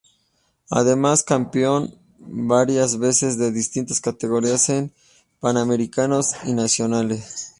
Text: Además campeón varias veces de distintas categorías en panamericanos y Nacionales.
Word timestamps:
Además 0.71 1.21
campeón 1.21 1.93
varias 2.17 2.97
veces 2.97 3.37
de 3.37 3.51
distintas 3.51 4.01
categorías 4.01 4.67
en 4.69 4.91
panamericanos 5.39 6.31
y 6.43 6.53
Nacionales. 6.53 7.49